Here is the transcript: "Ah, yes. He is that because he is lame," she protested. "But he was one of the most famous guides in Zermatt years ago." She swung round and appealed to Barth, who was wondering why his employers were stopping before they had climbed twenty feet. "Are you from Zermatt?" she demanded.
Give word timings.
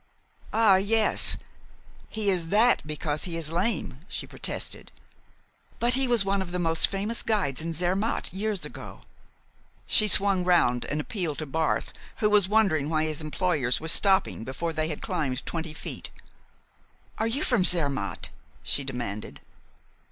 "Ah, 0.51 0.77
yes. 0.77 1.37
He 2.09 2.31
is 2.31 2.47
that 2.47 2.81
because 2.87 3.25
he 3.25 3.37
is 3.37 3.51
lame," 3.51 3.99
she 4.07 4.25
protested. 4.25 4.91
"But 5.77 5.93
he 5.93 6.07
was 6.07 6.25
one 6.25 6.41
of 6.41 6.51
the 6.51 6.57
most 6.57 6.87
famous 6.87 7.21
guides 7.21 7.61
in 7.61 7.71
Zermatt 7.71 8.33
years 8.33 8.65
ago." 8.65 9.01
She 9.85 10.07
swung 10.07 10.43
round 10.43 10.85
and 10.85 10.99
appealed 10.99 11.37
to 11.37 11.45
Barth, 11.45 11.93
who 12.17 12.31
was 12.31 12.49
wondering 12.49 12.89
why 12.89 13.03
his 13.03 13.21
employers 13.21 13.79
were 13.79 13.87
stopping 13.87 14.43
before 14.43 14.73
they 14.73 14.87
had 14.87 15.03
climbed 15.03 15.45
twenty 15.45 15.75
feet. 15.75 16.09
"Are 17.19 17.27
you 17.27 17.43
from 17.43 17.63
Zermatt?" 17.63 18.31
she 18.63 18.83
demanded. 18.83 19.39